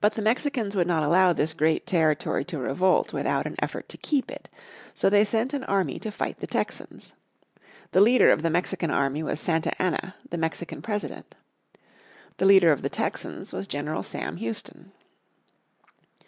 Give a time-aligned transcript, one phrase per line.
[0.00, 3.98] But the Mexicans would not allow this great territory to revolt without an effort to
[3.98, 4.48] keep it.
[4.94, 7.12] So they sent an army to fight the Texans.
[7.90, 11.34] The leader of the Mexican army was Santa Anna, the Mexican President.
[12.36, 14.92] The leader of the Texans was General Sam Houston.